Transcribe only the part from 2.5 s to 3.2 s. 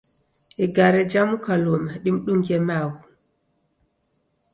maghu